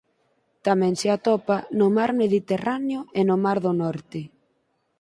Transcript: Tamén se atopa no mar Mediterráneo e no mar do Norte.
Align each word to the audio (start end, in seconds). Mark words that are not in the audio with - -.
Tamén 0.67 0.93
se 1.01 1.07
atopa 1.17 1.57
no 1.79 1.87
mar 1.97 2.11
Mediterráneo 2.23 3.01
e 3.19 3.21
no 3.29 3.35
mar 3.43 3.57
do 3.65 3.71
Norte. 3.81 4.21